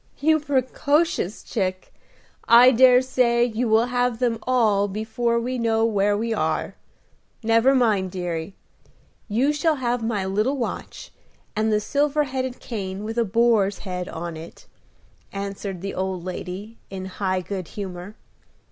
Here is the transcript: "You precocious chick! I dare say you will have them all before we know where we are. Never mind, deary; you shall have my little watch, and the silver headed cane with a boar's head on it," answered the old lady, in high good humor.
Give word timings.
"You 0.17 0.39
precocious 0.39 1.43
chick! 1.43 1.93
I 2.47 2.71
dare 2.71 3.03
say 3.03 3.45
you 3.45 3.69
will 3.69 3.85
have 3.85 4.17
them 4.17 4.39
all 4.47 4.87
before 4.87 5.39
we 5.39 5.59
know 5.59 5.85
where 5.85 6.17
we 6.17 6.33
are. 6.33 6.73
Never 7.43 7.75
mind, 7.75 8.09
deary; 8.09 8.55
you 9.27 9.53
shall 9.53 9.75
have 9.75 10.01
my 10.03 10.25
little 10.25 10.57
watch, 10.57 11.13
and 11.55 11.71
the 11.71 11.79
silver 11.79 12.23
headed 12.23 12.59
cane 12.59 13.03
with 13.03 13.19
a 13.19 13.25
boar's 13.25 13.77
head 13.85 14.09
on 14.09 14.35
it," 14.35 14.65
answered 15.31 15.81
the 15.81 15.93
old 15.93 16.23
lady, 16.25 16.79
in 16.89 17.05
high 17.05 17.41
good 17.41 17.67
humor. 17.67 18.15